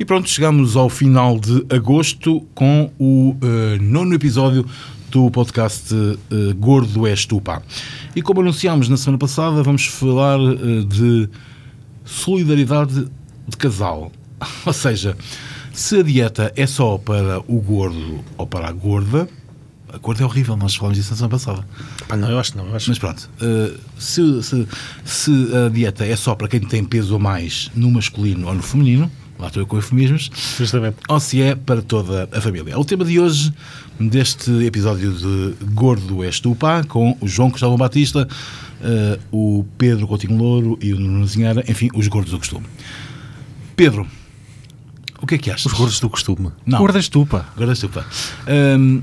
E 0.00 0.04
pronto, 0.06 0.30
chegamos 0.30 0.78
ao 0.78 0.88
final 0.88 1.38
de 1.38 1.62
agosto 1.68 2.40
com 2.54 2.90
o 2.98 3.32
uh, 3.32 3.82
nono 3.82 4.14
episódio 4.14 4.64
do 5.10 5.30
podcast 5.30 5.92
uh, 5.94 6.54
Gordo 6.56 7.06
és 7.06 7.26
tu, 7.26 7.38
pá. 7.38 7.60
E 8.16 8.22
como 8.22 8.40
anunciámos 8.40 8.88
na 8.88 8.96
semana 8.96 9.18
passada, 9.18 9.62
vamos 9.62 9.84
falar 9.84 10.40
uh, 10.40 10.84
de 10.86 11.28
solidariedade 12.02 13.08
de 13.46 13.56
casal. 13.58 14.10
Ou 14.64 14.72
seja, 14.72 15.14
se 15.70 15.98
a 15.98 16.02
dieta 16.02 16.50
é 16.56 16.66
só 16.66 16.96
para 16.96 17.40
o 17.40 17.60
gordo 17.60 18.24
ou 18.38 18.46
para 18.46 18.68
a 18.68 18.72
gorda, 18.72 19.28
a 19.92 19.98
gorda 19.98 20.22
é 20.22 20.24
horrível, 20.24 20.56
nós 20.56 20.74
falámos 20.74 20.96
disso 20.96 21.10
na 21.10 21.16
semana 21.16 21.32
passada. 21.32 21.68
Ah, 22.08 22.16
não, 22.16 22.30
eu 22.30 22.38
acho 22.38 22.56
não. 22.56 22.66
Eu 22.68 22.76
acho... 22.76 22.88
Mas 22.88 22.98
pronto, 22.98 23.28
uh, 23.42 23.78
se, 23.98 24.42
se, 24.42 24.66
se 25.04 25.30
a 25.54 25.68
dieta 25.68 26.06
é 26.06 26.16
só 26.16 26.34
para 26.34 26.48
quem 26.48 26.60
tem 26.60 26.82
peso 26.84 27.16
a 27.16 27.18
mais 27.18 27.70
no 27.74 27.90
masculino 27.90 28.48
ou 28.48 28.54
no 28.54 28.62
feminino, 28.62 29.10
lá 29.40 29.46
estou 29.48 29.62
eu 29.62 29.66
com 29.66 29.76
eufemismos, 29.76 30.30
Justamente. 30.58 30.98
ou 31.08 31.18
se 31.18 31.40
é 31.40 31.54
para 31.54 31.82
toda 31.82 32.28
a 32.30 32.40
família. 32.40 32.78
O 32.78 32.84
tema 32.84 33.04
de 33.04 33.18
hoje, 33.18 33.52
deste 33.98 34.50
episódio 34.64 35.12
de 35.12 35.64
Gordo 35.72 36.22
és 36.22 36.38
tu, 36.38 36.54
pá, 36.54 36.84
com 36.84 37.16
o 37.20 37.26
João 37.26 37.50
Cristóvão 37.50 37.78
Batista, 37.78 38.28
uh, 38.80 39.20
o 39.30 39.64
Pedro 39.78 40.06
Coutinho 40.06 40.36
Louro 40.36 40.78
e 40.80 40.92
o 40.92 41.00
Nuno 41.00 41.26
Zinheira, 41.26 41.64
enfim, 41.66 41.88
os 41.94 42.06
gordos 42.06 42.32
do 42.32 42.38
costume. 42.38 42.66
Pedro, 43.74 44.06
o 45.22 45.26
que 45.26 45.34
é 45.34 45.38
que 45.38 45.50
achas? 45.50 45.66
Os 45.66 45.78
gordos 45.78 46.00
do 46.00 46.08
costume. 46.08 46.50
Não. 46.66 46.78
Gordas. 46.78 47.08
Gordo 47.08 47.70
és 47.70 47.78
tu, 47.78 47.88
pá. 47.88 48.04
Um, 48.46 48.98